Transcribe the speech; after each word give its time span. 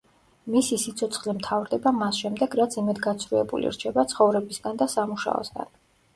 მისი 0.51 0.77
სიცოცხლე 0.83 1.35
მთავრდება 1.39 1.93
მას 1.97 2.21
შემდეგ, 2.23 2.57
რაც 2.61 2.79
იმედგაცრუებული 2.83 3.71
რჩება 3.77 4.09
ცხოვრებისგან 4.15 4.83
და 4.83 4.91
სამუშაოსგან. 4.97 5.73